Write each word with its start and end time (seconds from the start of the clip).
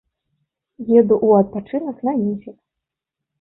Еду 0.99 1.15
ў 1.27 1.43
адпачынак 1.43 1.97
на 2.11 2.17
месяц. 2.23 2.55